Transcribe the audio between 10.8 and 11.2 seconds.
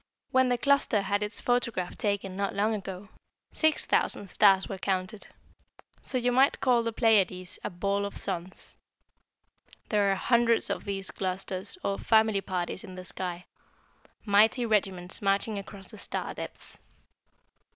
these